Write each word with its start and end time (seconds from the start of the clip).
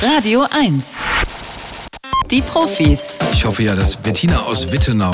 Radio 0.00 0.46
1. 0.52 1.04
Die 2.30 2.40
Profis. 2.40 3.18
Ich 3.32 3.44
hoffe 3.44 3.64
ja, 3.64 3.74
dass 3.74 3.96
Bettina 3.96 4.42
aus 4.42 4.70
Wittenau 4.70 5.10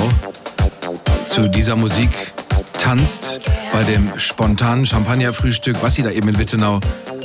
zu 1.26 1.49
dieser 1.49 1.75
Musik 1.75 2.10
tanzt 2.75 3.41
bei 3.73 3.83
dem 3.83 4.19
spontanen 4.19 4.85
Champagnerfrühstück, 4.85 5.79
was 5.81 5.95
sie 5.95 6.03
da 6.03 6.11
eben 6.11 6.29
in 6.29 6.39
Wittenau 6.39 6.81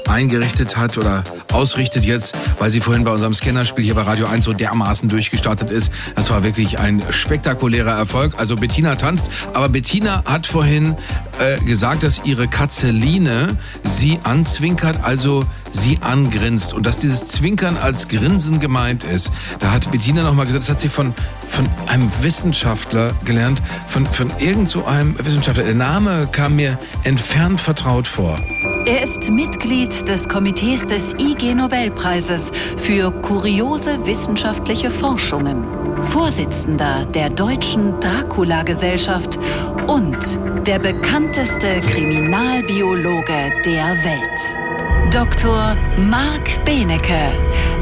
eingerichtet 0.10 0.78
hat 0.78 0.98
oder 0.98 1.24
ausrichtet 1.52 2.04
jetzt, 2.06 2.36
weil 2.60 2.70
sie 2.70 2.82
vorhin 2.82 3.04
bei 3.04 3.12
unserem 3.12 3.34
Scannerspiel 3.34 3.84
hier 3.84 3.96
bei 3.96 4.02
Radio 4.02 4.28
1 4.28 4.46
so 4.46 4.54
dermaßen 4.54 5.10
durchgestartet 5.10 5.72
ist. 5.72 5.92
Das 6.16 6.30
war 6.30 6.44
wirklich 6.44 6.80
ein 6.80 7.04
spektakulärer 7.10 7.92
Erfolg. 7.92 8.34
Also 8.38 8.56
Bettina 8.56 8.96
tanzt, 8.96 9.30
aber 9.54 9.70
Bettina 9.70 10.24
hat 10.26 10.48
vorhin 10.48 10.96
äh, 11.40 11.60
gesagt, 11.60 12.04
dass 12.04 12.22
ihre 12.26 12.48
Katze 12.48 12.92
Line 12.92 13.58
sie 13.84 14.20
anzwinkert, 14.24 15.04
also 15.04 15.46
sie 15.72 16.00
angrinst 16.02 16.74
und 16.74 16.86
dass 16.86 17.00
dieses 17.00 17.28
Zwinkern 17.28 17.78
als 17.78 18.08
Grinsen 18.08 18.60
gemeint 18.60 19.04
ist. 19.04 19.32
Da 19.60 19.72
hat 19.72 19.92
Bettina 19.92 20.24
nochmal 20.24 20.46
gesagt, 20.46 20.64
das 20.64 20.70
hat 20.70 20.80
sie 20.80 20.90
von, 20.90 21.14
von 21.48 21.68
einem 21.88 22.10
Wissenschaftler 22.22 23.14
gelernt, 23.26 23.62
von, 23.88 24.06
von 24.06 24.32
irgend 24.40 24.70
so 24.70 24.86
einem 24.86 25.18
Wissenschaftler. 25.24 25.64
Der 25.64 25.76
Name 25.76 26.28
kam 26.32 26.56
mir 26.56 26.78
entfernt 27.04 27.62
vertraut 27.62 28.08
vor. 28.08 28.40
Er 28.86 29.04
ist 29.04 29.30
Mitglied 29.30 29.99
des 30.04 30.28
Komitees 30.28 30.86
des 30.86 31.14
IG 31.14 31.54
Nobelpreises 31.56 32.52
für 32.78 33.12
kuriose 33.12 34.06
wissenschaftliche 34.06 34.92
Forschungen, 34.92 35.64
Vorsitzender 36.04 37.06
der 37.06 37.30
Deutschen 37.30 38.00
Dracula-Gesellschaft 38.00 39.40
und 39.88 40.40
der 40.66 40.80
bekannteste 40.80 41.82
Kriminalbiologe 41.92 43.52
der 43.66 43.98
Welt. 44.04 45.14
Dr. 45.14 45.76
Marc 45.98 46.64
Benecke, 46.66 47.32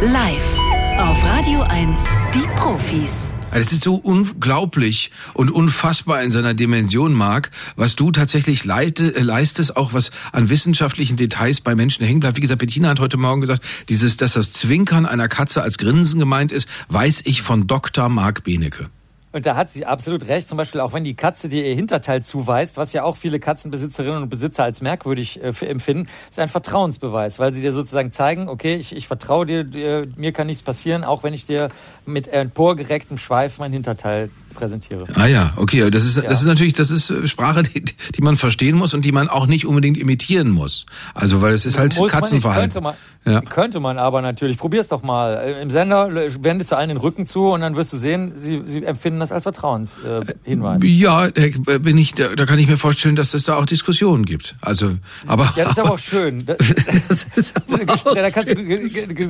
live 0.01 0.56
auf 0.99 1.23
Radio 1.23 1.61
1, 1.61 2.01
die 2.33 2.47
Profis. 2.55 3.35
Das 3.51 3.71
ist 3.71 3.83
so 3.83 3.95
unglaublich 3.95 5.11
und 5.33 5.51
unfassbar 5.51 6.23
in 6.23 6.31
seiner 6.31 6.53
Dimension, 6.53 7.13
Marc, 7.13 7.51
was 7.75 7.95
du 7.95 8.11
tatsächlich 8.11 8.65
äh, 8.65 9.21
leistest, 9.21 9.77
auch 9.77 9.93
was 9.93 10.11
an 10.31 10.49
wissenschaftlichen 10.49 11.15
Details 11.15 11.61
bei 11.61 11.75
Menschen 11.75 12.05
hängen 12.05 12.19
bleibt. 12.19 12.37
Wie 12.37 12.41
gesagt, 12.41 12.59
Bettina 12.59 12.89
hat 12.89 12.99
heute 12.99 13.17
Morgen 13.17 13.41
gesagt, 13.41 13.63
dieses, 13.89 14.17
dass 14.17 14.33
das 14.33 14.53
Zwinkern 14.53 15.05
einer 15.05 15.27
Katze 15.27 15.61
als 15.61 15.77
Grinsen 15.77 16.19
gemeint 16.19 16.51
ist, 16.51 16.67
weiß 16.89 17.21
ich 17.25 17.41
von 17.41 17.67
Dr. 17.67 18.09
Marc 18.09 18.43
Benecke. 18.43 18.89
Und 19.31 19.45
da 19.45 19.55
hat 19.55 19.69
sie 19.69 19.85
absolut 19.85 20.27
recht. 20.27 20.47
Zum 20.47 20.57
Beispiel 20.57 20.81
auch 20.81 20.93
wenn 20.93 21.03
die 21.03 21.15
Katze 21.15 21.49
dir 21.49 21.65
ihr 21.65 21.75
Hinterteil 21.75 22.23
zuweist, 22.23 22.77
was 22.77 22.93
ja 22.93 23.03
auch 23.03 23.17
viele 23.17 23.39
Katzenbesitzerinnen 23.39 24.23
und 24.23 24.29
Besitzer 24.29 24.63
als 24.63 24.81
merkwürdig 24.81 25.43
äh, 25.43 25.53
empfinden, 25.65 26.09
ist 26.29 26.39
ein 26.39 26.49
Vertrauensbeweis, 26.49 27.37
weil 27.37 27.53
sie 27.53 27.61
dir 27.61 27.73
sozusagen 27.73 28.11
zeigen, 28.11 28.47
okay, 28.47 28.75
ich, 28.75 28.95
ich 28.95 29.07
vertraue 29.07 29.45
dir, 29.45 29.63
dir, 29.63 30.07
mir 30.15 30.31
kann 30.31 30.47
nichts 30.47 30.63
passieren, 30.63 31.03
auch 31.03 31.23
wenn 31.23 31.33
ich 31.33 31.45
dir 31.45 31.69
mit 32.05 32.27
emporgerecktem 32.29 33.17
Schweif 33.17 33.59
mein 33.59 33.73
Hinterteil 33.73 34.29
präsentiere. 34.57 35.05
Ah 35.13 35.27
ja, 35.27 35.53
okay, 35.55 35.89
das 35.89 36.05
ist 36.05 36.17
ja. 36.17 36.23
das 36.23 36.41
ist 36.41 36.47
natürlich, 36.47 36.73
das 36.73 36.91
ist 36.91 37.09
äh, 37.09 37.27
Sprache, 37.27 37.63
die, 37.63 37.83
die 37.83 38.21
man 38.21 38.35
verstehen 38.35 38.75
muss 38.75 38.93
und 38.93 39.05
die 39.05 39.11
man 39.11 39.29
auch 39.29 39.47
nicht 39.47 39.65
unbedingt 39.65 39.97
imitieren 39.97 40.49
muss. 40.49 40.85
Also 41.13 41.41
weil 41.41 41.53
es 41.53 41.65
ist 41.65 41.77
halt 41.77 41.97
muss 41.97 42.11
Katzenverhalten. 42.11 42.83
Man 42.83 42.93
nicht, 42.93 43.01
könnte, 43.23 43.31
man, 43.31 43.43
ja. 43.43 43.49
könnte 43.49 43.79
man 43.79 43.97
aber 43.97 44.21
natürlich. 44.21 44.57
Probier's 44.57 44.87
doch 44.87 45.03
mal. 45.03 45.35
Äh, 45.35 45.61
Im 45.61 45.69
Sender 45.69 46.09
wendest 46.41 46.71
du 46.71 46.77
allen 46.77 46.89
den 46.89 46.97
Rücken 46.97 47.25
zu 47.25 47.51
und 47.51 47.61
dann 47.61 47.75
wirst 47.75 47.93
du 47.93 47.97
sehen, 47.97 48.33
sie, 48.35 48.61
sie 48.65 48.83
empfinden 48.83 49.19
das 49.19 49.31
als 49.31 49.43
Vertrauenshinweis. 49.43 50.83
Äh, 50.83 50.87
ja, 50.87 51.29
da 51.29 51.77
bin 51.77 51.97
ich, 51.97 52.13
da, 52.13 52.35
da 52.35 52.45
kann 52.45 52.59
ich 52.59 52.67
mir 52.67 52.77
vorstellen, 52.77 53.15
dass 53.15 53.33
es 53.33 53.43
da 53.43 53.55
auch 53.55 53.65
Diskussionen 53.65 54.25
gibt. 54.25 54.55
Also, 54.61 54.97
aber 55.25 55.53
ja, 55.55 55.63
das 55.63 55.73
ist 55.73 55.79
aber 55.79 55.91
auch 55.91 55.99
schön. 55.99 56.45
Das, 56.45 56.57
das 57.07 57.23
ist 57.35 57.55
aber 57.55 57.93
auch 57.93 58.13
da 58.13 58.29
kannst 58.31 58.49
du 58.49 58.55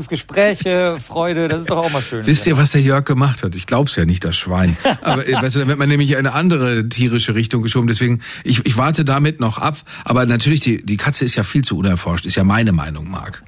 Gespräche, 0.07 0.97
Freude, 1.05 1.47
das 1.47 1.61
ist 1.61 1.69
doch 1.69 1.77
auch 1.77 1.91
mal 1.91 2.01
schön. 2.01 2.25
Wisst 2.25 2.47
ihr, 2.47 2.57
was 2.57 2.71
der 2.71 2.81
Jörg 2.81 3.05
gemacht 3.05 3.43
hat? 3.43 3.55
Ich 3.55 3.67
glaub's 3.67 3.95
ja 3.95 4.05
nicht, 4.05 4.23
das 4.23 4.35
Schwein. 4.35 4.77
Äh, 5.17 5.41
weißt 5.41 5.55
du, 5.55 5.59
da 5.59 5.67
wird 5.67 5.79
man 5.79 5.89
nämlich 5.89 6.11
in 6.11 6.17
eine 6.17 6.33
andere 6.33 6.87
tierische 6.89 7.35
Richtung 7.35 7.61
geschoben. 7.61 7.87
Deswegen, 7.87 8.21
ich, 8.43 8.65
ich 8.65 8.77
warte 8.77 9.05
damit 9.05 9.39
noch 9.39 9.57
ab. 9.57 9.77
Aber 10.05 10.25
natürlich, 10.25 10.61
die, 10.61 10.85
die 10.85 10.97
Katze 10.97 11.25
ist 11.25 11.35
ja 11.35 11.43
viel 11.43 11.63
zu 11.63 11.77
unerforscht, 11.77 12.25
ist 12.25 12.35
ja 12.35 12.43
meine 12.43 12.71
Meinung, 12.71 13.09
Marc. 13.09 13.43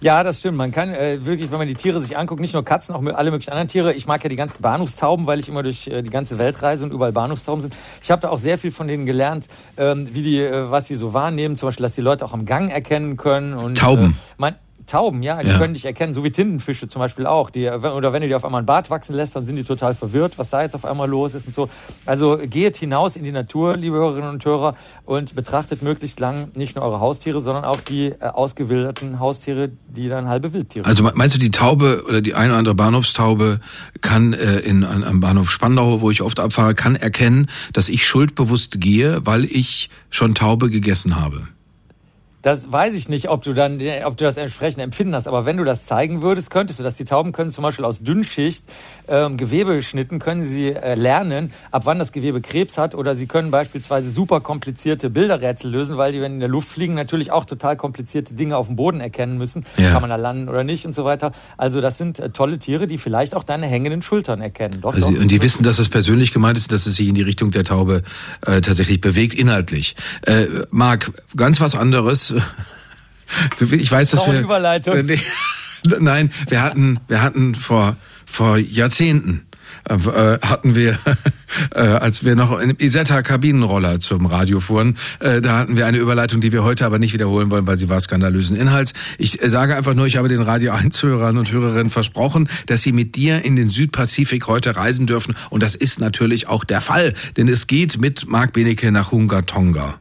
Ja, 0.00 0.22
das 0.22 0.40
stimmt. 0.40 0.58
Man 0.58 0.72
kann 0.72 0.90
äh, 0.90 1.24
wirklich, 1.24 1.50
wenn 1.50 1.58
man 1.58 1.68
die 1.68 1.74
Tiere 1.74 2.02
sich 2.02 2.18
anguckt, 2.18 2.40
nicht 2.40 2.52
nur 2.52 2.64
Katzen, 2.64 2.94
auch 2.94 3.02
alle 3.14 3.30
möglichen 3.30 3.50
anderen 3.50 3.68
Tiere. 3.68 3.94
Ich 3.94 4.06
mag 4.06 4.22
ja 4.22 4.28
die 4.28 4.36
ganzen 4.36 4.60
Bahnhofstauben, 4.60 5.26
weil 5.26 5.38
ich 5.38 5.48
immer 5.48 5.62
durch 5.62 5.88
äh, 5.88 6.02
die 6.02 6.10
ganze 6.10 6.36
Welt 6.36 6.62
reise 6.62 6.84
und 6.84 6.92
überall 6.92 7.12
Bahnhofstauben 7.12 7.62
sind. 7.62 7.74
Ich 8.02 8.10
habe 8.10 8.20
da 8.20 8.28
auch 8.28 8.38
sehr 8.38 8.58
viel 8.58 8.72
von 8.72 8.88
denen 8.88 9.06
gelernt, 9.06 9.46
ähm, 9.78 10.08
wie 10.12 10.22
die, 10.22 10.40
äh, 10.40 10.70
was 10.70 10.88
sie 10.88 10.96
so 10.96 11.14
wahrnehmen. 11.14 11.56
Zum 11.56 11.68
Beispiel, 11.68 11.82
dass 11.82 11.92
die 11.92 12.02
Leute 12.02 12.26
auch 12.26 12.34
am 12.34 12.44
Gang 12.44 12.70
erkennen 12.70 13.16
können. 13.16 13.54
Und, 13.54 13.78
Tauben. 13.78 14.10
Äh, 14.10 14.34
man, 14.36 14.54
Tauben, 14.86 15.22
ja, 15.22 15.42
die 15.42 15.48
ja. 15.48 15.58
können 15.58 15.74
dich 15.74 15.84
erkennen, 15.84 16.14
so 16.14 16.22
wie 16.22 16.30
Tintenfische 16.30 16.86
zum 16.88 17.00
Beispiel 17.00 17.26
auch. 17.26 17.50
Die, 17.50 17.68
oder 17.68 18.12
wenn 18.12 18.22
du 18.22 18.28
dir 18.28 18.36
auf 18.36 18.44
einmal 18.44 18.62
ein 18.62 18.66
Bart 18.66 18.88
wachsen 18.88 19.14
lässt, 19.14 19.34
dann 19.34 19.44
sind 19.44 19.56
die 19.56 19.64
total 19.64 19.94
verwirrt, 19.94 20.38
was 20.38 20.50
da 20.50 20.62
jetzt 20.62 20.74
auf 20.74 20.84
einmal 20.84 21.08
los 21.08 21.34
ist 21.34 21.46
und 21.46 21.54
so. 21.54 21.68
Also 22.04 22.38
geht 22.38 22.76
hinaus 22.76 23.16
in 23.16 23.24
die 23.24 23.32
Natur, 23.32 23.76
liebe 23.76 23.96
Hörerinnen 23.96 24.30
und 24.30 24.44
Hörer, 24.44 24.76
und 25.04 25.34
betrachtet 25.34 25.82
möglichst 25.82 26.20
lang 26.20 26.48
nicht 26.54 26.76
nur 26.76 26.84
eure 26.84 27.00
Haustiere, 27.00 27.40
sondern 27.40 27.64
auch 27.64 27.80
die 27.80 28.06
äh, 28.06 28.26
ausgewilderten 28.26 29.18
Haustiere, 29.18 29.70
die 29.88 30.08
dann 30.08 30.28
halbe 30.28 30.52
Wildtiere 30.52 30.84
sind. 30.84 30.90
Also 30.90 31.16
meinst 31.16 31.34
du, 31.34 31.40
die 31.40 31.50
Taube 31.50 32.04
oder 32.08 32.20
die 32.20 32.34
eine 32.34 32.50
oder 32.50 32.58
andere 32.58 32.74
Bahnhofstaube 32.74 33.60
kann 34.00 34.32
äh, 34.32 34.58
in, 34.60 34.84
an, 34.84 35.02
am 35.02 35.20
Bahnhof 35.20 35.50
Spandau, 35.50 36.00
wo 36.00 36.10
ich 36.10 36.22
oft 36.22 36.38
abfahre, 36.38 36.74
kann 36.74 36.96
erkennen, 36.96 37.48
dass 37.72 37.88
ich 37.88 38.06
schuldbewusst 38.06 38.80
gehe, 38.80 39.26
weil 39.26 39.44
ich 39.44 39.90
schon 40.10 40.34
Taube 40.34 40.70
gegessen 40.70 41.16
habe? 41.16 41.48
Das 42.42 42.70
weiß 42.70 42.94
ich 42.94 43.08
nicht, 43.08 43.28
ob 43.28 43.42
du 43.42 43.54
dann, 43.54 43.80
ob 44.04 44.16
du 44.16 44.24
das 44.24 44.36
entsprechend 44.36 44.80
empfinden 44.80 45.14
hast. 45.14 45.26
Aber 45.26 45.44
wenn 45.46 45.56
du 45.56 45.64
das 45.64 45.84
zeigen 45.84 46.22
würdest, 46.22 46.50
könntest 46.50 46.78
du 46.78 46.84
das. 46.84 46.94
Die 46.94 47.04
Tauben 47.04 47.32
können 47.32 47.50
zum 47.50 47.62
Beispiel 47.62 47.84
aus 47.84 48.02
Dünnschicht 48.02 48.64
ähm, 49.08 49.36
Gewebe 49.36 49.74
geschnitten, 49.74 50.18
können 50.18 50.44
sie 50.44 50.68
äh, 50.68 50.94
lernen, 50.94 51.52
ab 51.70 51.82
wann 51.86 51.98
das 51.98 52.12
Gewebe 52.12 52.40
Krebs 52.40 52.78
hat. 52.78 52.94
Oder 52.94 53.16
sie 53.16 53.26
können 53.26 53.50
beispielsweise 53.50 54.10
super 54.10 54.40
komplizierte 54.40 55.10
Bilderrätsel 55.10 55.70
lösen, 55.70 55.96
weil 55.96 56.12
die, 56.12 56.20
wenn 56.20 56.34
in 56.34 56.40
der 56.40 56.48
Luft 56.48 56.68
fliegen, 56.68 56.94
natürlich 56.94 57.32
auch 57.32 57.44
total 57.44 57.76
komplizierte 57.76 58.34
Dinge 58.34 58.56
auf 58.56 58.66
dem 58.66 58.76
Boden 58.76 59.00
erkennen 59.00 59.38
müssen. 59.38 59.64
Ja. 59.76 59.92
Kann 59.92 60.02
man 60.02 60.10
da 60.10 60.16
landen 60.16 60.48
oder 60.48 60.62
nicht 60.62 60.86
und 60.86 60.94
so 60.94 61.04
weiter. 61.04 61.32
Also 61.56 61.80
das 61.80 61.98
sind 61.98 62.20
äh, 62.20 62.30
tolle 62.30 62.58
Tiere, 62.58 62.86
die 62.86 62.98
vielleicht 62.98 63.34
auch 63.34 63.44
deine 63.44 63.66
hängenden 63.66 64.02
Schultern 64.02 64.40
erkennen. 64.40 64.80
Doch, 64.82 64.94
also, 64.94 65.10
doch, 65.10 65.20
und 65.20 65.30
die 65.30 65.42
wissen, 65.42 65.64
dass 65.64 65.78
es 65.78 65.88
persönlich 65.88 66.32
gemeint 66.32 66.58
ist, 66.58 66.70
dass 66.70 66.86
es 66.86 66.96
sich 66.96 67.08
in 67.08 67.14
die 67.14 67.22
Richtung 67.22 67.50
der 67.50 67.64
Taube 67.64 68.02
äh, 68.46 68.60
tatsächlich 68.60 69.00
bewegt, 69.00 69.34
inhaltlich. 69.34 69.96
Äh, 70.22 70.46
Marc, 70.70 71.10
ganz 71.34 71.60
was 71.60 71.74
anderes. 71.74 72.35
Ich 73.70 73.90
weiß, 73.90 74.12
dass 74.12 74.26
wir. 74.26 74.40
Überleitung. 74.40 74.94
Nein, 76.00 76.30
wir 76.48 76.62
hatten, 76.62 77.00
wir 77.08 77.22
hatten 77.22 77.54
vor, 77.54 77.96
vor 78.24 78.56
Jahrzehnten 78.56 79.46
äh, 79.88 80.38
hatten 80.42 80.74
wir, 80.74 80.98
äh, 81.74 81.80
als 81.80 82.24
wir 82.24 82.34
noch 82.34 82.58
im 82.58 82.74
Isetta 82.78 83.22
Kabinenroller 83.22 84.00
zum 84.00 84.26
Radio 84.26 84.60
fuhren, 84.60 84.96
äh, 85.20 85.40
da 85.40 85.58
hatten 85.58 85.76
wir 85.76 85.86
eine 85.86 85.98
Überleitung, 85.98 86.40
die 86.40 86.52
wir 86.52 86.64
heute 86.64 86.86
aber 86.86 86.98
nicht 86.98 87.12
wiederholen 87.12 87.50
wollen, 87.50 87.66
weil 87.66 87.76
sie 87.76 87.88
war 87.88 88.00
skandalösen 88.00 88.56
Inhalts. 88.56 88.92
Ich 89.18 89.42
äh, 89.42 89.48
sage 89.48 89.76
einfach 89.76 89.94
nur, 89.94 90.06
ich 90.06 90.16
habe 90.16 90.28
den 90.28 90.42
Radio 90.42 90.72
1 90.72 91.02
Hörern 91.02 91.38
und 91.38 91.50
Hörerinnen 91.50 91.90
versprochen, 91.90 92.48
dass 92.66 92.82
sie 92.82 92.92
mit 92.92 93.16
dir 93.16 93.44
in 93.44 93.56
den 93.56 93.70
Südpazifik 93.70 94.46
heute 94.46 94.76
reisen 94.76 95.06
dürfen 95.06 95.36
und 95.50 95.62
das 95.62 95.74
ist 95.74 96.00
natürlich 96.00 96.48
auch 96.48 96.64
der 96.64 96.80
Fall, 96.80 97.14
denn 97.36 97.48
es 97.48 97.66
geht 97.66 98.00
mit 98.00 98.28
Marc 98.28 98.52
Benecke 98.52 98.90
nach 98.92 99.12
Hunga 99.12 99.42
Tonga 99.42 99.98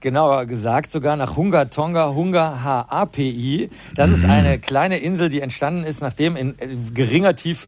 genauer 0.00 0.46
gesagt 0.46 0.92
sogar 0.92 1.16
nach 1.16 1.36
Hunga 1.36 1.66
Tonga, 1.66 2.14
Hunga 2.14 2.62
HAPI. 2.62 3.70
Das 3.94 4.08
mhm. 4.08 4.14
ist 4.14 4.24
eine 4.24 4.58
kleine 4.58 4.98
Insel, 4.98 5.28
die 5.28 5.40
entstanden 5.40 5.84
ist, 5.84 6.00
nachdem 6.00 6.36
in 6.36 6.54
geringer 6.94 7.34
Tiefe 7.34 7.66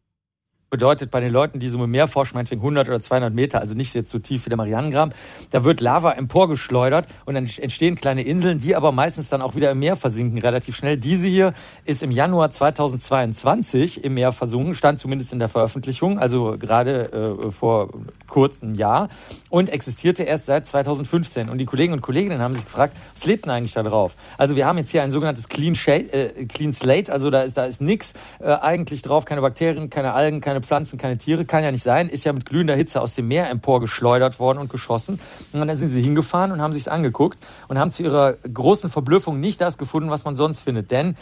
bedeutet 0.71 1.11
bei 1.11 1.19
den 1.19 1.33
Leuten, 1.33 1.59
die 1.59 1.67
so 1.67 1.83
im 1.83 1.91
Meer 1.91 2.07
forschen, 2.07 2.35
meinetwegen 2.35 2.61
100 2.61 2.87
oder 2.87 3.01
200 3.01 3.33
Meter, 3.33 3.59
also 3.59 3.75
nicht 3.75 3.93
jetzt 3.93 4.09
so 4.09 4.19
tief 4.19 4.45
wie 4.45 4.49
der 4.49 4.57
Marianengraben, 4.57 5.13
da 5.51 5.65
wird 5.65 5.81
Lava 5.81 6.13
emporgeschleudert 6.13 7.07
und 7.25 7.35
dann 7.35 7.45
entstehen 7.45 7.95
kleine 7.95 8.23
Inseln, 8.23 8.61
die 8.61 8.73
aber 8.73 8.93
meistens 8.93 9.27
dann 9.27 9.41
auch 9.41 9.53
wieder 9.53 9.69
im 9.69 9.79
Meer 9.79 9.97
versinken, 9.97 10.39
relativ 10.39 10.77
schnell. 10.77 10.95
Diese 10.95 11.27
hier 11.27 11.53
ist 11.83 12.01
im 12.03 12.11
Januar 12.11 12.51
2022 12.51 14.05
im 14.05 14.13
Meer 14.13 14.31
versunken, 14.31 14.73
stand 14.73 15.01
zumindest 15.01 15.33
in 15.33 15.39
der 15.39 15.49
Veröffentlichung, 15.49 16.17
also 16.17 16.55
gerade 16.57 17.11
äh, 17.11 17.51
vor 17.51 17.89
kurzem 18.29 18.73
Jahr 18.75 19.09
und 19.49 19.67
existierte 19.67 20.23
erst 20.23 20.45
seit 20.45 20.65
2015. 20.65 21.49
Und 21.49 21.57
die 21.57 21.65
Kollegen 21.65 21.91
und 21.91 22.01
Kolleginnen 22.01 22.39
haben 22.39 22.55
sich 22.55 22.63
gefragt, 22.63 22.95
was 23.13 23.25
lebt 23.25 23.43
denn 23.43 23.51
eigentlich 23.51 23.73
da 23.73 23.83
drauf? 23.83 24.15
Also 24.37 24.55
wir 24.55 24.65
haben 24.65 24.77
jetzt 24.77 24.91
hier 24.91 25.03
ein 25.03 25.11
sogenanntes 25.11 25.49
Clean, 25.49 25.75
Shade, 25.75 26.13
äh, 26.13 26.45
Clean 26.45 26.71
Slate, 26.71 27.11
also 27.11 27.29
da 27.29 27.41
ist, 27.41 27.57
da 27.57 27.65
ist 27.65 27.81
nichts 27.81 28.13
äh, 28.39 28.53
eigentlich 28.53 29.01
drauf, 29.01 29.25
keine 29.25 29.41
Bakterien, 29.41 29.89
keine 29.89 30.13
Algen, 30.13 30.39
keine 30.39 30.60
Pflanzen, 30.65 30.97
keine 30.97 31.17
Tiere, 31.17 31.45
kann 31.45 31.63
ja 31.63 31.71
nicht 31.71 31.83
sein, 31.83 32.09
ist 32.09 32.23
ja 32.23 32.33
mit 32.33 32.45
glühender 32.45 32.75
Hitze 32.75 33.01
aus 33.01 33.15
dem 33.15 33.27
Meer 33.27 33.49
emporgeschleudert 33.49 34.39
worden 34.39 34.59
und 34.59 34.69
geschossen. 34.69 35.19
Und 35.53 35.67
dann 35.67 35.77
sind 35.77 35.89
sie 35.89 36.01
hingefahren 36.01 36.51
und 36.51 36.61
haben 36.61 36.73
sich's 36.73 36.87
angeguckt 36.87 37.37
und 37.67 37.77
haben 37.77 37.91
zu 37.91 38.03
ihrer 38.03 38.33
großen 38.33 38.89
Verblüffung 38.89 39.39
nicht 39.39 39.61
das 39.61 39.77
gefunden, 39.77 40.09
was 40.09 40.25
man 40.25 40.35
sonst 40.35 40.61
findet. 40.61 40.91
Denn, 40.91 41.15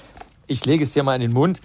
ich 0.48 0.66
lege 0.66 0.84
es 0.84 0.94
dir 0.94 1.04
mal 1.04 1.16
in 1.16 1.22
den 1.22 1.34
Mund, 1.34 1.62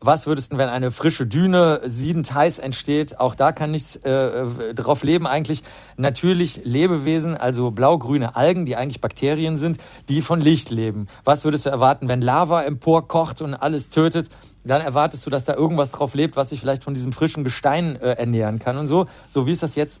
was 0.00 0.26
würdest 0.26 0.52
du, 0.52 0.58
wenn 0.58 0.68
eine 0.68 0.90
frische 0.90 1.26
Düne 1.26 1.80
siedend 1.86 2.32
heiß 2.32 2.58
entsteht? 2.58 3.18
Auch 3.18 3.34
da 3.34 3.52
kann 3.52 3.70
nichts 3.70 3.96
äh, 3.96 4.10
äh, 4.10 4.74
drauf 4.74 5.02
leben 5.02 5.26
eigentlich. 5.26 5.62
Natürlich 5.96 6.60
Lebewesen, 6.64 7.34
also 7.36 7.70
blau-grüne 7.70 8.36
Algen, 8.36 8.66
die 8.66 8.76
eigentlich 8.76 9.00
Bakterien 9.00 9.56
sind, 9.56 9.78
die 10.08 10.20
von 10.20 10.40
Licht 10.40 10.70
leben. 10.70 11.08
Was 11.24 11.44
würdest 11.44 11.66
du 11.66 11.70
erwarten, 11.70 12.08
wenn 12.08 12.20
Lava 12.20 12.62
emporkocht 12.62 13.40
und 13.40 13.54
alles 13.54 13.88
tötet? 13.88 14.28
Dann 14.66 14.82
erwartest 14.82 15.24
du, 15.26 15.30
dass 15.30 15.44
da 15.44 15.54
irgendwas 15.54 15.92
drauf 15.92 16.14
lebt, 16.14 16.36
was 16.36 16.50
sich 16.50 16.60
vielleicht 16.60 16.84
von 16.84 16.94
diesem 16.94 17.12
frischen 17.12 17.44
Gestein 17.44 17.96
äh, 17.96 18.12
ernähren 18.12 18.58
kann 18.58 18.76
und 18.76 18.88
so. 18.88 19.06
So 19.30 19.46
wie 19.46 19.52
ist 19.52 19.62
das 19.62 19.74
jetzt 19.74 20.00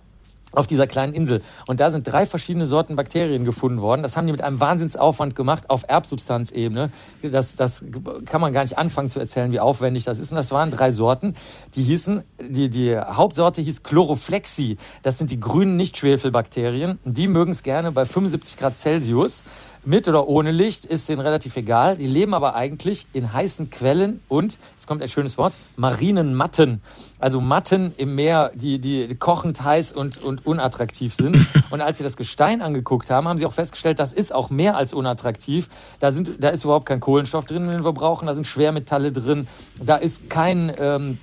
auf 0.52 0.66
dieser 0.66 0.86
kleinen 0.86 1.12
Insel. 1.12 1.42
Und 1.66 1.80
da 1.80 1.90
sind 1.90 2.06
drei 2.06 2.24
verschiedene 2.24 2.66
Sorten 2.66 2.96
Bakterien 2.96 3.44
gefunden 3.44 3.80
worden. 3.80 4.02
Das 4.02 4.16
haben 4.16 4.26
die 4.26 4.32
mit 4.32 4.42
einem 4.42 4.58
Wahnsinnsaufwand 4.60 5.34
gemacht 5.34 5.68
auf 5.70 5.84
Erbsubstanzebene. 5.86 6.90
Das, 7.22 7.56
das 7.56 7.84
kann 8.24 8.40
man 8.40 8.52
gar 8.52 8.62
nicht 8.62 8.78
anfangen 8.78 9.10
zu 9.10 9.18
erzählen, 9.18 9.52
wie 9.52 9.60
aufwendig 9.60 10.04
das 10.04 10.18
ist. 10.18 10.30
Und 10.30 10.36
das 10.36 10.50
waren 10.50 10.70
drei 10.70 10.90
Sorten. 10.90 11.34
Die 11.74 11.82
hießen, 11.82 12.22
die, 12.40 12.70
die 12.70 12.98
Hauptsorte 12.98 13.60
hieß 13.60 13.82
Chloroflexi. 13.82 14.78
Das 15.02 15.18
sind 15.18 15.30
die 15.30 15.40
grünen 15.40 15.76
Nichtschwefelbakterien. 15.76 16.98
Die 17.04 17.28
mögen 17.28 17.52
es 17.52 17.62
gerne 17.62 17.92
bei 17.92 18.06
75 18.06 18.56
Grad 18.56 18.78
Celsius. 18.78 19.42
Mit 19.86 20.08
oder 20.08 20.26
ohne 20.26 20.50
Licht 20.50 20.84
ist 20.84 21.08
denen 21.08 21.20
relativ 21.20 21.56
egal. 21.56 21.96
Die 21.96 22.08
leben 22.08 22.34
aber 22.34 22.56
eigentlich 22.56 23.06
in 23.12 23.32
heißen 23.32 23.70
Quellen 23.70 24.20
und 24.26 24.58
jetzt 24.74 24.88
kommt 24.88 25.00
ein 25.00 25.08
schönes 25.08 25.38
Wort, 25.38 25.52
marinen 25.76 26.34
Matten. 26.34 26.82
Also 27.20 27.40
Matten 27.40 27.94
im 27.96 28.16
Meer, 28.16 28.50
die, 28.56 28.80
die 28.80 29.14
kochend 29.14 29.62
heiß 29.62 29.92
und, 29.92 30.20
und 30.24 30.44
unattraktiv 30.44 31.14
sind. 31.14 31.36
Und 31.70 31.80
als 31.80 31.98
sie 31.98 32.04
das 32.04 32.16
Gestein 32.16 32.62
angeguckt 32.62 33.10
haben, 33.10 33.28
haben 33.28 33.38
sie 33.38 33.46
auch 33.46 33.52
festgestellt, 33.52 33.98
das 33.98 34.12
ist 34.12 34.32
auch 34.32 34.50
mehr 34.50 34.76
als 34.76 34.92
unattraktiv. 34.92 35.68
Da, 36.00 36.12
sind, 36.12 36.42
da 36.42 36.50
ist 36.50 36.64
überhaupt 36.64 36.86
kein 36.86 37.00
Kohlenstoff 37.00 37.44
drin, 37.44 37.68
den 37.68 37.84
wir 37.84 37.92
brauchen. 37.92 38.26
Da 38.26 38.34
sind 38.34 38.46
Schwermetalle 38.46 39.12
drin. 39.12 39.48
Da 39.80 39.96
ist 39.96 40.30
kein 40.30 40.72
ähm, 40.78 41.18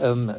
ähm, 0.00 0.30
äh, 0.30 0.34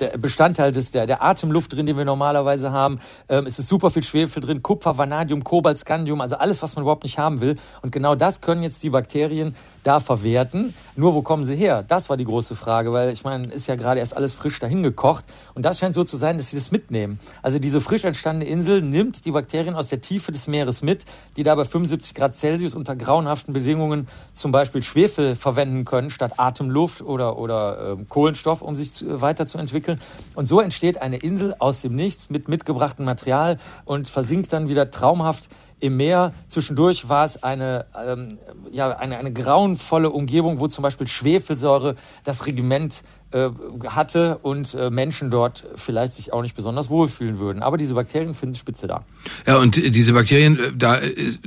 der 0.00 0.18
Bestandteil 0.18 0.72
des, 0.72 0.90
der, 0.90 1.06
der 1.06 1.22
Atemluft 1.22 1.72
drin, 1.72 1.86
den 1.86 1.96
wir 1.96 2.04
normalerweise 2.04 2.72
haben. 2.72 3.00
Ähm, 3.28 3.46
es 3.46 3.58
ist 3.58 3.68
super 3.68 3.90
viel 3.90 4.02
Schwefel 4.02 4.42
drin, 4.42 4.62
Kupfer, 4.62 4.98
Vanadium, 4.98 5.44
Kobalt, 5.44 5.78
Scandium, 5.78 6.20
also 6.20 6.36
alles, 6.36 6.62
was 6.62 6.76
man 6.76 6.82
überhaupt 6.82 7.04
nicht 7.04 7.18
haben 7.18 7.40
will. 7.40 7.56
Und 7.82 7.92
genau 7.92 8.14
das 8.14 8.40
können 8.40 8.62
jetzt 8.62 8.82
die 8.82 8.90
Bakterien 8.90 9.54
da 9.88 10.00
verwerten. 10.00 10.74
Nur 10.96 11.14
wo 11.14 11.22
kommen 11.22 11.46
sie 11.46 11.56
her? 11.56 11.82
Das 11.82 12.10
war 12.10 12.18
die 12.18 12.26
große 12.26 12.56
Frage, 12.56 12.92
weil 12.92 13.10
ich 13.10 13.24
meine, 13.24 13.46
ist 13.46 13.68
ja 13.68 13.74
gerade 13.74 14.00
erst 14.00 14.14
alles 14.14 14.34
frisch 14.34 14.58
dahin 14.58 14.82
gekocht. 14.82 15.24
Und 15.54 15.62
das 15.62 15.78
scheint 15.78 15.94
so 15.94 16.04
zu 16.04 16.18
sein, 16.18 16.36
dass 16.36 16.50
sie 16.50 16.56
das 16.56 16.70
mitnehmen. 16.70 17.18
Also 17.40 17.58
diese 17.58 17.80
frisch 17.80 18.04
entstandene 18.04 18.50
Insel 18.50 18.82
nimmt 18.82 19.24
die 19.24 19.30
Bakterien 19.30 19.74
aus 19.74 19.86
der 19.86 20.02
Tiefe 20.02 20.30
des 20.30 20.46
Meeres 20.46 20.82
mit, 20.82 21.06
die 21.38 21.42
da 21.42 21.54
bei 21.54 21.64
75 21.64 22.14
Grad 22.14 22.36
Celsius 22.36 22.74
unter 22.74 22.96
grauenhaften 22.96 23.54
Bedingungen 23.54 24.08
zum 24.34 24.52
Beispiel 24.52 24.82
Schwefel 24.82 25.36
verwenden 25.36 25.86
können, 25.86 26.10
statt 26.10 26.34
Atemluft 26.36 27.00
oder, 27.00 27.38
oder 27.38 27.96
äh, 27.98 28.04
Kohlenstoff, 28.10 28.60
um 28.60 28.74
sich 28.74 28.92
zu, 28.92 29.22
weiterzuentwickeln. 29.22 30.02
Und 30.34 30.48
so 30.48 30.60
entsteht 30.60 31.00
eine 31.00 31.16
Insel 31.16 31.54
aus 31.58 31.80
dem 31.80 31.94
Nichts 31.94 32.28
mit 32.28 32.46
mitgebrachtem 32.46 33.06
Material 33.06 33.58
und 33.86 34.08
versinkt 34.08 34.52
dann 34.52 34.68
wieder 34.68 34.90
traumhaft 34.90 35.48
im 35.80 35.96
Meer. 35.96 36.32
Zwischendurch 36.48 37.08
war 37.08 37.24
es 37.24 37.42
eine, 37.42 37.86
ähm, 37.96 38.38
ja, 38.72 38.96
eine, 38.96 39.18
eine 39.18 39.32
grauenvolle 39.32 40.10
Umgebung, 40.10 40.60
wo 40.60 40.68
zum 40.68 40.82
Beispiel 40.82 41.08
Schwefelsäure 41.08 41.96
das 42.24 42.46
Regiment 42.46 43.02
äh, 43.30 43.50
hatte 43.88 44.38
und 44.38 44.72
äh, 44.72 44.88
Menschen 44.88 45.30
dort 45.30 45.66
vielleicht 45.76 46.14
sich 46.14 46.32
auch 46.32 46.40
nicht 46.40 46.56
besonders 46.56 46.88
wohlfühlen 46.88 47.38
würden. 47.38 47.62
Aber 47.62 47.76
diese 47.76 47.92
Bakterien 47.92 48.34
finden 48.34 48.54
Spitze 48.54 48.86
da. 48.86 49.04
Ja, 49.46 49.58
und 49.58 49.76
diese 49.76 50.14
Bakterien, 50.14 50.58
äh, 50.58 50.72
da 50.74 50.98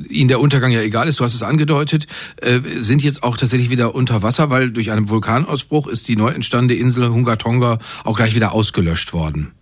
ihnen 0.07 0.27
der 0.27 0.39
Untergang 0.39 0.71
ja 0.71 0.81
egal 0.81 1.07
ist, 1.07 1.19
du 1.19 1.23
hast 1.23 1.33
es 1.33 1.41
angedeutet, 1.41 2.05
sind 2.79 3.03
jetzt 3.03 3.23
auch 3.23 3.35
tatsächlich 3.35 3.71
wieder 3.71 3.95
unter 3.95 4.21
Wasser, 4.21 4.51
weil 4.51 4.69
durch 4.71 4.91
einen 4.91 5.09
Vulkanausbruch 5.09 5.87
ist 5.87 6.07
die 6.07 6.15
neu 6.15 6.29
entstandene 6.29 6.79
Insel 6.79 7.09
Hunga 7.09 7.35
Tonga 7.37 7.79
auch 8.03 8.15
gleich 8.15 8.35
wieder 8.35 8.51
ausgelöscht 8.51 9.13
worden. 9.13 9.53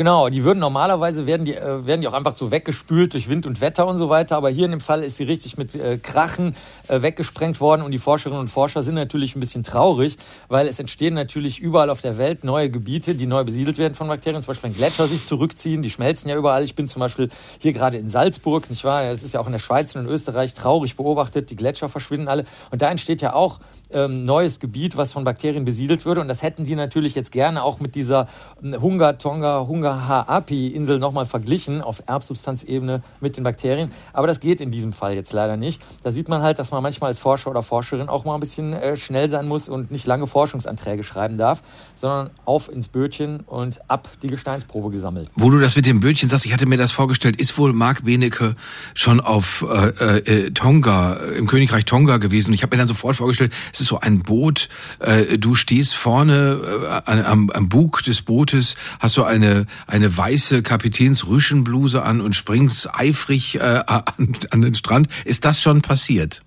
Genau, 0.00 0.30
die 0.30 0.44
würden 0.44 0.60
normalerweise 0.60 1.26
werden 1.26 1.44
die, 1.44 1.54
äh, 1.54 1.84
werden 1.84 2.00
die 2.00 2.08
auch 2.08 2.14
einfach 2.14 2.32
so 2.32 2.50
weggespült 2.50 3.12
durch 3.12 3.28
Wind 3.28 3.44
und 3.44 3.60
Wetter 3.60 3.86
und 3.86 3.98
so 3.98 4.08
weiter. 4.08 4.38
Aber 4.38 4.48
hier 4.48 4.64
in 4.64 4.70
dem 4.70 4.80
Fall 4.80 5.04
ist 5.04 5.18
sie 5.18 5.24
richtig 5.24 5.58
mit 5.58 5.74
äh, 5.74 5.98
Krachen 5.98 6.56
äh, 6.88 7.02
weggesprengt 7.02 7.60
worden. 7.60 7.82
Und 7.82 7.90
die 7.90 7.98
Forscherinnen 7.98 8.40
und 8.40 8.48
Forscher 8.48 8.82
sind 8.82 8.94
natürlich 8.94 9.36
ein 9.36 9.40
bisschen 9.40 9.62
traurig, 9.62 10.16
weil 10.48 10.68
es 10.68 10.78
entstehen 10.78 11.12
natürlich 11.12 11.58
überall 11.58 11.90
auf 11.90 12.00
der 12.00 12.16
Welt 12.16 12.44
neue 12.44 12.70
Gebiete, 12.70 13.14
die 13.14 13.26
neu 13.26 13.44
besiedelt 13.44 13.76
werden 13.76 13.92
von 13.92 14.08
Bakterien. 14.08 14.40
Zum 14.40 14.52
Beispiel 14.52 14.70
wenn 14.70 14.76
Gletscher 14.78 15.06
sich 15.06 15.26
zurückziehen, 15.26 15.82
die 15.82 15.90
schmelzen 15.90 16.30
ja 16.30 16.36
überall. 16.36 16.64
Ich 16.64 16.74
bin 16.74 16.88
zum 16.88 17.00
Beispiel 17.00 17.28
hier 17.58 17.74
gerade 17.74 17.98
in 17.98 18.08
Salzburg, 18.08 18.70
nicht 18.70 18.84
wahr? 18.84 19.04
Es 19.04 19.22
ist 19.22 19.34
ja 19.34 19.40
auch 19.40 19.46
in 19.48 19.52
der 19.52 19.58
Schweiz 19.58 19.94
und 19.94 20.06
in 20.06 20.08
Österreich 20.08 20.54
traurig 20.54 20.96
beobachtet. 20.96 21.50
Die 21.50 21.56
Gletscher 21.56 21.90
verschwinden 21.90 22.28
alle. 22.28 22.46
Und 22.70 22.80
da 22.80 22.90
entsteht 22.90 23.20
ja 23.20 23.34
auch 23.34 23.60
ähm, 23.92 24.24
neues 24.24 24.60
Gebiet, 24.60 24.96
was 24.96 25.12
von 25.12 25.24
Bakterien 25.24 25.64
besiedelt 25.64 26.04
würde. 26.04 26.20
Und 26.20 26.28
das 26.28 26.42
hätten 26.42 26.64
die 26.64 26.74
natürlich 26.74 27.14
jetzt 27.14 27.32
gerne 27.32 27.62
auch 27.62 27.80
mit 27.80 27.94
dieser 27.94 28.28
ähm, 28.62 28.80
Hunga 28.80 29.14
Tonga 29.14 29.66
Hunga 29.66 30.06
Haapi 30.08 30.68
Insel 30.68 30.98
nochmal 30.98 31.26
verglichen 31.26 31.80
auf 31.80 32.02
Erbsubstanzebene 32.06 33.02
mit 33.20 33.36
den 33.36 33.44
Bakterien. 33.44 33.92
Aber 34.12 34.26
das 34.26 34.40
geht 34.40 34.60
in 34.60 34.70
diesem 34.70 34.92
Fall 34.92 35.14
jetzt 35.14 35.32
leider 35.32 35.56
nicht. 35.56 35.80
Da 36.02 36.12
sieht 36.12 36.28
man 36.28 36.42
halt, 36.42 36.58
dass 36.58 36.70
man 36.70 36.82
manchmal 36.82 37.08
als 37.08 37.18
Forscher 37.18 37.50
oder 37.50 37.62
Forscherin 37.62 38.08
auch 38.08 38.24
mal 38.24 38.34
ein 38.34 38.40
bisschen 38.40 38.72
äh, 38.72 38.96
schnell 38.96 39.28
sein 39.28 39.46
muss 39.48 39.68
und 39.68 39.90
nicht 39.90 40.06
lange 40.06 40.26
Forschungsanträge 40.26 41.04
schreiben 41.04 41.38
darf, 41.38 41.62
sondern 41.94 42.30
auf 42.44 42.70
ins 42.70 42.88
Bötchen 42.88 43.40
und 43.40 43.80
ab 43.88 44.08
die 44.22 44.28
Gesteinsprobe 44.28 44.90
gesammelt. 44.90 45.30
Wo 45.34 45.50
du 45.50 45.58
das 45.58 45.76
mit 45.76 45.86
dem 45.86 46.00
Bötchen 46.00 46.28
sagst, 46.28 46.46
ich 46.46 46.52
hatte 46.52 46.66
mir 46.66 46.76
das 46.76 46.92
vorgestellt, 46.92 47.36
ist 47.36 47.56
wohl 47.58 47.72
Marc 47.72 48.04
Benecke 48.04 48.56
schon 48.94 49.20
auf 49.20 49.64
äh, 49.68 50.18
äh, 50.18 50.50
Tonga, 50.50 51.14
im 51.36 51.46
Königreich 51.46 51.84
Tonga 51.84 52.16
gewesen. 52.18 52.52
Ich 52.54 52.62
habe 52.62 52.74
mir 52.74 52.78
dann 52.78 52.88
sofort 52.88 53.16
vorgestellt, 53.16 53.52
so 53.84 54.00
ein 54.00 54.20
Boot, 54.20 54.68
äh, 54.98 55.38
du 55.38 55.54
stehst 55.54 55.94
vorne 55.94 57.02
äh, 57.06 57.10
am, 57.10 57.50
am 57.50 57.68
Bug 57.68 58.02
des 58.02 58.22
Bootes, 58.22 58.76
hast 58.98 59.14
so 59.14 59.24
eine, 59.24 59.66
eine 59.86 60.16
weiße 60.16 60.62
Kapitänsrüschenbluse 60.62 62.02
an 62.02 62.20
und 62.20 62.34
springst 62.34 62.94
eifrig 62.94 63.56
äh, 63.56 63.82
an, 63.86 64.04
an 64.50 64.62
den 64.62 64.74
Strand. 64.74 65.08
Ist 65.24 65.44
das 65.44 65.60
schon 65.60 65.82
passiert? 65.82 66.42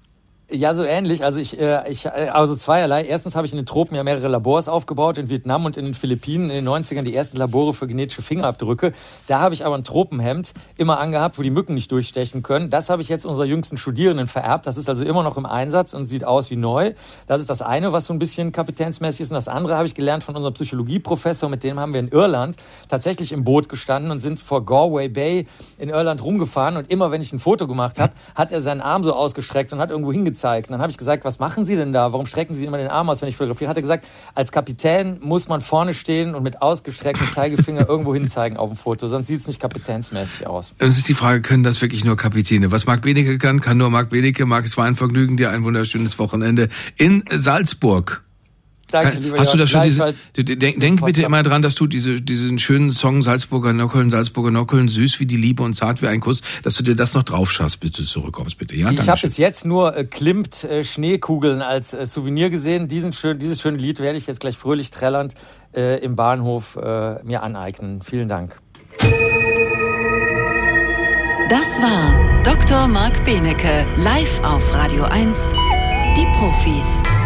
Ja, 0.55 0.75
so 0.75 0.83
ähnlich. 0.83 1.25
Also 1.25 1.39
ich, 1.39 1.59
äh, 1.59 1.89
ich 1.89 2.05
äh, 2.05 2.29
also 2.31 2.55
zweierlei. 2.55 3.05
Erstens 3.05 3.35
habe 3.35 3.47
ich 3.47 3.53
in 3.53 3.57
den 3.57 3.65
Tropen 3.65 3.95
ja 3.95 4.03
mehrere 4.03 4.27
Labors 4.27 4.67
aufgebaut, 4.67 5.17
in 5.17 5.27
Vietnam 5.27 5.65
und 5.65 5.77
in 5.77 5.85
den 5.85 5.95
Philippinen 5.95 6.51
in 6.51 6.63
den 6.63 6.69
90ern 6.69 7.01
die 7.01 7.15
ersten 7.15 7.37
Labore 7.37 7.73
für 7.73 7.87
genetische 7.87 8.21
Fingerabdrücke. 8.21 8.93
Da 9.25 9.39
habe 9.39 9.55
ich 9.55 9.65
aber 9.65 9.73
ein 9.73 9.83
Tropenhemd 9.83 10.53
immer 10.77 10.99
angehabt, 10.99 11.39
wo 11.39 11.41
die 11.41 11.49
Mücken 11.49 11.73
nicht 11.73 11.91
durchstechen 11.91 12.43
können. 12.43 12.69
Das 12.69 12.91
habe 12.91 13.01
ich 13.01 13.09
jetzt 13.09 13.25
unserer 13.25 13.45
jüngsten 13.45 13.77
Studierenden 13.77 14.27
vererbt. 14.27 14.67
Das 14.67 14.77
ist 14.77 14.87
also 14.89 15.03
immer 15.03 15.23
noch 15.23 15.37
im 15.37 15.47
Einsatz 15.47 15.95
und 15.95 16.05
sieht 16.05 16.23
aus 16.23 16.51
wie 16.51 16.55
neu. 16.55 16.93
Das 17.25 17.41
ist 17.41 17.49
das 17.49 17.63
eine, 17.63 17.91
was 17.91 18.05
so 18.05 18.13
ein 18.13 18.19
bisschen 18.19 18.51
kapitänsmäßig 18.51 19.21
ist. 19.21 19.31
Und 19.31 19.35
das 19.35 19.47
andere 19.47 19.75
habe 19.75 19.87
ich 19.87 19.95
gelernt 19.95 20.23
von 20.23 20.35
unserem 20.35 20.53
Psychologieprofessor, 20.53 21.49
mit 21.49 21.63
dem 21.63 21.79
haben 21.79 21.93
wir 21.93 21.99
in 21.99 22.09
Irland 22.09 22.57
tatsächlich 22.89 23.31
im 23.31 23.43
Boot 23.43 23.69
gestanden 23.69 24.11
und 24.11 24.19
sind 24.19 24.39
vor 24.39 24.63
Galway 24.63 25.09
Bay 25.09 25.47
in 25.79 25.89
Irland 25.89 26.23
rumgefahren. 26.23 26.77
Und 26.77 26.91
immer 26.91 27.09
wenn 27.09 27.23
ich 27.23 27.33
ein 27.33 27.39
Foto 27.39 27.67
gemacht 27.67 27.97
habe, 27.97 28.13
hat 28.35 28.51
er 28.51 28.61
seinen 28.61 28.81
Arm 28.81 29.03
so 29.03 29.15
ausgestreckt 29.15 29.73
und 29.73 29.79
hat 29.79 29.89
irgendwo 29.89 30.11
hingezeigt 30.11 30.42
gezeigt. 30.43 30.67
Und 30.67 30.73
dann 30.73 30.81
habe 30.81 30.91
ich 30.91 30.97
gesagt, 30.97 31.23
was 31.23 31.39
machen 31.39 31.65
Sie 31.65 31.75
denn 31.75 31.93
da? 31.93 32.11
Warum 32.11 32.25
strecken 32.25 32.55
Sie 32.55 32.65
immer 32.65 32.77
den 32.77 32.89
Arm 32.89 33.09
aus, 33.09 33.21
wenn 33.21 33.29
ich 33.29 33.37
fotografiere? 33.37 33.69
Hat 33.69 33.77
er 33.77 33.81
gesagt, 33.81 34.05
als 34.35 34.51
Kapitän 34.51 35.19
muss 35.21 35.47
man 35.47 35.61
vorne 35.61 35.93
stehen 35.93 36.35
und 36.35 36.43
mit 36.43 36.61
ausgestrecktem 36.61 37.27
Zeigefinger 37.33 37.87
irgendwo 37.89 38.13
hinzeigen 38.13 38.57
auf 38.57 38.69
dem 38.69 38.77
Foto, 38.77 39.07
sonst 39.07 39.27
sieht 39.27 39.41
es 39.41 39.47
nicht 39.47 39.61
kapitänsmäßig 39.61 40.47
aus. 40.47 40.73
Es 40.79 40.97
ist 40.97 41.07
die 41.07 41.13
Frage, 41.13 41.41
können 41.41 41.63
das 41.63 41.81
wirklich 41.81 42.03
nur 42.03 42.17
Kapitäne? 42.17 42.71
Was 42.71 42.85
Marc 42.85 43.01
Benecke 43.01 43.37
kann, 43.37 43.61
kann 43.61 43.77
nur 43.77 43.89
Marc 43.89 44.09
Benecke. 44.09 44.45
Marc, 44.45 44.65
es 44.65 44.77
war 44.77 44.85
ein 44.85 44.95
Vergnügen, 44.95 45.37
dir 45.37 45.49
ein 45.51 45.63
wunderschönes 45.63 46.19
Wochenende 46.19 46.67
in 46.97 47.23
Salzburg. 47.31 48.22
Danke, 48.93 49.17
lieber 49.19 49.39
Hast 49.39 49.51
du 49.51 49.57
das 49.57 49.71
schon 49.71 49.81
diese, 49.81 50.13
denk, 50.37 50.79
denk 50.79 51.03
bitte 51.03 51.23
immer 51.23 51.41
dran, 51.41 51.63
dass 51.63 51.73
du 51.73 51.87
diese, 51.87 52.21
diesen 52.21 52.59
schönen 52.59 52.91
Song 52.91 53.23
Salzburger 53.23 53.73
Nockeln, 53.73 54.11
Salzburger 54.11 54.51
Nockeln, 54.51 54.87
süß 54.87 55.19
wie 55.19 55.25
die 55.25 55.35
Liebe 55.35 55.63
und 55.63 55.73
zart 55.73 56.03
wie 56.03 56.07
ein 56.07 56.19
Kuss, 56.19 56.43
dass 56.61 56.75
du 56.75 56.83
dir 56.83 56.95
das 56.95 57.15
noch 57.15 57.23
drauf 57.23 57.51
schaffst, 57.51 57.79
bis 57.79 57.91
du 57.93 58.03
zurückkommst, 58.03 58.59
bitte. 58.59 58.75
Ja, 58.75 58.91
ich 58.91 59.09
habe 59.09 59.19
bis 59.19 59.37
jetzt 59.37 59.65
nur 59.65 59.97
äh, 59.97 60.03
Klimt 60.03 60.63
äh, 60.63 60.83
Schneekugeln 60.83 61.63
als 61.63 61.95
äh, 61.95 62.05
Souvenir 62.05 62.51
gesehen. 62.51 62.87
Diesen 62.87 63.13
schön, 63.13 63.39
dieses 63.39 63.59
schöne 63.59 63.77
Lied 63.77 63.99
werde 63.99 64.19
ich 64.19 64.27
jetzt 64.27 64.41
gleich 64.41 64.57
fröhlich 64.57 64.91
trällernd 64.91 65.33
äh, 65.75 65.97
im 66.03 66.15
Bahnhof 66.15 66.75
äh, 66.75 67.23
mir 67.23 67.41
aneignen. 67.41 68.03
Vielen 68.03 68.29
Dank. 68.29 68.55
Das 71.49 71.81
war 71.81 72.41
Dr. 72.43 72.87
Marc 72.87 73.25
Benecke, 73.25 73.87
live 73.97 74.43
auf 74.43 74.73
Radio 74.75 75.05
1, 75.05 75.53
die 76.15 76.25
Profis. 76.37 77.22